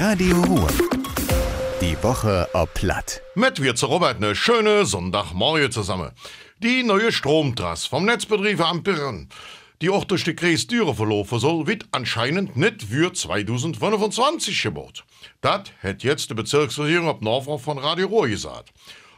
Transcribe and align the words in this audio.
Radio 0.00 0.36
Ruhr. 0.42 0.68
Die 1.80 2.00
Woche 2.04 2.48
ob 2.52 2.72
Platt. 2.72 3.20
Mit 3.34 3.60
wir 3.60 3.74
zu 3.74 3.86
Robert 3.86 4.18
eine 4.18 4.36
schöne 4.36 4.86
Sonntagmorgen 4.86 5.72
zusammen. 5.72 6.12
Die 6.60 6.84
neue 6.84 7.10
Stromtrasse 7.10 7.88
vom 7.88 8.04
Netzbetrieb 8.04 8.60
Amperen, 8.60 9.28
die 9.82 9.90
auch 9.90 10.04
durch 10.04 10.22
die 10.22 10.36
Kreis 10.36 10.68
Düre 10.68 10.94
verlaufen 10.94 11.40
soll, 11.40 11.66
wird 11.66 11.88
anscheinend 11.90 12.56
nicht 12.56 12.84
für 12.84 13.12
2025 13.12 14.62
gebaut. 14.62 15.04
Das 15.40 15.62
hat 15.82 16.04
jetzt 16.04 16.30
die 16.30 16.34
Bezirksregierung 16.34 17.08
auf 17.08 17.20
Nachfrage 17.20 17.58
von 17.58 17.78
Radio 17.78 18.06
Ruhr 18.06 18.28
gesagt. 18.28 18.72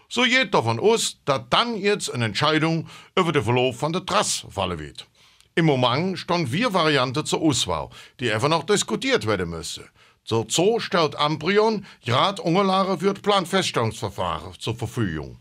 So 0.09 0.23
geht 0.23 0.55
davon 0.55 0.81
aus, 0.81 1.19
dass 1.27 1.43
dann 1.51 1.77
jetzt 1.77 2.09
eine 2.09 2.25
Entscheidung 2.25 2.89
über 3.15 3.33
den 3.33 3.45
Verlauf 3.45 3.77
von 3.77 3.93
der 3.93 4.07
Trasse 4.07 4.51
fallen 4.51 4.79
wird. 4.79 5.07
Im 5.55 5.67
Moment 5.67 6.19
stehen 6.19 6.47
vier 6.47 6.73
Varianten 6.73 7.27
zur 7.27 7.43
Auswahl, 7.43 7.91
die 8.19 8.33
einfach 8.33 8.49
noch 8.49 8.65
diskutiert 8.65 9.27
werden 9.27 9.51
müssen. 9.51 9.85
So 10.31 10.47
Zoo 10.49 10.79
stellt 10.79 11.17
Amprion 11.17 11.85
gerade 12.05 12.41
Unterlagen 12.43 13.01
für 13.01 13.13
das 13.13 13.21
Planfeststellungsverfahren 13.21 14.55
zur 14.61 14.77
Verfügung. 14.77 15.39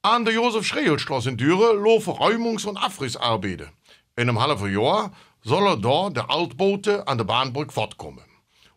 An 0.00 0.24
der 0.24 0.34
Josef-Schrehl-Straße 0.34 1.30
in 1.30 1.36
Düren 1.36 1.82
laufen 1.82 2.12
Räumungs- 2.12 2.66
und 2.66 2.76
Abrissarbeiten. 2.76 3.72
In 4.14 4.28
einem 4.28 4.40
halben 4.40 4.72
Jahr 4.72 5.10
soll 5.42 5.76
da 5.80 6.08
der 6.10 6.30
Altboote 6.30 7.08
an 7.08 7.18
der 7.18 7.24
Bahnbrücke 7.24 7.72
fortkommen. 7.72 8.22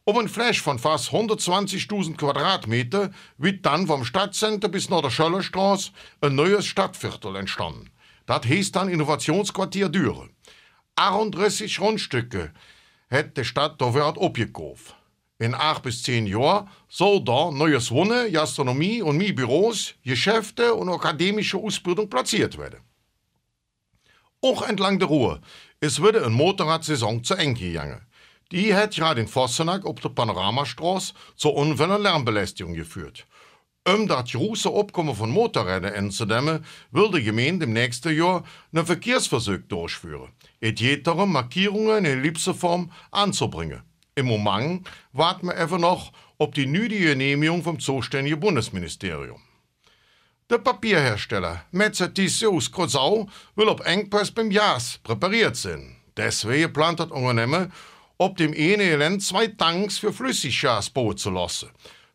Um 0.03 0.17
ein 0.17 0.29
Fläche 0.29 0.63
von 0.63 0.79
fast 0.79 1.11
120.000 1.11 2.17
Quadratmeter 2.17 3.11
wird 3.37 3.63
dann 3.67 3.85
vom 3.85 4.03
Stadtcenter 4.03 4.67
bis 4.67 4.89
nach 4.89 5.03
der 5.03 5.11
Schöllerstraße 5.11 5.91
ein 6.21 6.33
neues 6.33 6.65
Stadtviertel 6.65 7.35
entstanden. 7.35 7.91
Das 8.25 8.47
heißt 8.47 8.75
dann 8.75 8.89
Innovationsquartier 8.89 9.89
Düren. 9.89 10.31
38 10.95 11.77
Grundstücke 11.77 12.51
hat 13.09 13.37
die 13.37 13.45
Stadt 13.45 13.81
dafür 13.81 14.05
abgekauft. 14.05 14.95
In 15.39 15.53
acht 15.53 15.83
bis 15.83 16.01
zehn 16.01 16.25
Jahren 16.25 16.67
soll 16.89 17.23
da 17.23 17.51
neues 17.51 17.91
Wohnen, 17.91 18.31
Gastronomie 18.31 19.01
und 19.01 19.17
mehr 19.17 19.33
Geschäfte 20.03 20.73
und 20.73 20.89
akademische 20.89 21.57
Ausbildung 21.57 22.09
platziert 22.09 22.57
werden. 22.57 22.81
Auch 24.41 24.67
entlang 24.67 24.97
der 24.99 25.07
Ruhr 25.07 25.41
ist 25.79 26.01
wieder 26.01 26.21
eine 26.21 26.29
Motorradsaison 26.29 27.23
zu 27.23 27.35
Ende 27.35 27.59
gegangen. 27.61 28.01
Die 28.51 28.73
hat 28.73 28.95
gerade 28.95 29.21
in 29.21 29.27
Vossenack 29.27 29.85
auf 29.85 29.99
der 29.99 30.09
Panoramastraße 30.09 31.13
zur 31.35 31.55
Unfall- 31.55 31.91
und 31.91 32.03
Lärmbelästigung 32.03 32.73
geführt. 32.73 33.25
Um 33.87 34.05
das 34.05 34.33
große 34.33 34.69
Abkommen 34.69 35.15
von 35.15 35.29
Motorrädern 35.29 35.93
einzudämmen, 35.93 36.65
will 36.91 37.09
die 37.09 37.23
Gemeinde 37.23 37.63
im 37.63 37.71
nächsten 37.71 38.13
Jahr 38.13 38.43
einen 38.73 38.85
Verkehrsversuch 38.85 39.59
durchführen. 39.69 40.33
Es 40.59 40.75
geht 40.75 41.07
darum, 41.07 41.31
Markierungen 41.31 41.99
in 41.99 42.19
Ellipseform 42.19 42.91
anzubringen. 43.11 43.83
Im 44.13 44.25
Moment 44.25 44.85
warten 45.13 45.47
wir 45.47 45.55
einfach 45.55 45.77
noch 45.77 46.11
auf 46.37 46.51
die 46.51 46.65
nötige 46.65 47.11
Genehmigung 47.11 47.63
vom 47.63 47.79
zuständigen 47.79 48.41
Bundesministerium. 48.41 49.39
Der 50.49 50.57
Papierhersteller 50.57 51.63
Metzer 51.71 52.11
aus 52.47 52.69
Krozau 52.69 53.29
will 53.55 53.69
ob 53.69 53.85
Engpass 53.85 54.31
beim 54.31 54.51
Jas 54.51 54.99
präpariert 55.01 55.55
sein. 55.55 55.95
Deswegen 56.17 56.73
plant 56.73 56.99
das 56.99 57.11
Unternehmen, 57.11 57.71
ob 58.17 58.35
dem 58.35 58.51
einen 58.51 58.99
Land 58.99 59.23
zwei 59.23 59.47
Tanks 59.47 59.97
für 59.97 60.11
Flüssiggas 60.11 60.89
bauen 60.89 61.15
zu 61.15 61.29
lassen. 61.29 61.69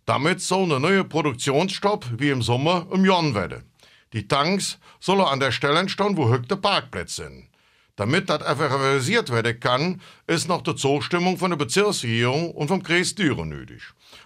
Damit 0.04 0.40
soll 0.40 0.72
ein 0.72 0.82
neuer 0.82 1.04
Produktionsstopp 1.04 2.06
wie 2.18 2.30
im 2.30 2.42
Sommer 2.42 2.86
im 2.92 3.04
Jahr 3.04 3.34
werden. 3.34 3.64
Die 4.12 4.26
Tanks 4.26 4.78
sollen 5.00 5.20
an 5.20 5.40
der 5.40 5.52
Stelle 5.52 5.78
entstehen, 5.78 6.16
wo 6.16 6.28
heute 6.28 6.56
Parkplätze 6.56 7.24
sind. 7.24 7.48
Damit 7.96 8.30
das 8.30 8.42
einfach 8.42 8.72
realisiert 8.72 9.30
werden 9.30 9.60
kann, 9.60 10.00
ist 10.26 10.48
noch 10.48 10.62
die 10.62 10.74
Zustimmung 10.74 11.36
von 11.36 11.50
der 11.50 11.58
Bezirksregierung 11.58 12.50
und 12.52 12.68
vom 12.68 12.82
Kreis 12.82 13.14
Düren 13.14 13.50
nötig. 13.50 13.82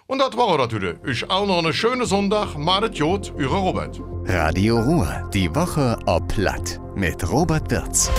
Und 0.07 0.21
das 0.21 0.37
war 0.37 0.57
das 0.57 0.73
heute. 0.73 1.01
Ich 1.05 1.29
auch 1.29 1.47
noch 1.47 1.59
einen 1.59 1.73
schönen 1.73 2.07
Sonntag. 2.07 2.57
Madet 2.57 2.97
Jod, 2.97 3.33
Ihre 3.39 3.57
Robert. 3.57 4.01
Radio 4.25 4.79
Ruhr. 4.79 5.29
Die 5.35 5.53
Woche 5.55 5.99
ob 6.07 6.29
Platt. 6.29 6.81
Mit 6.95 7.29
Robert 7.29 7.70
Wirz. 7.70 8.11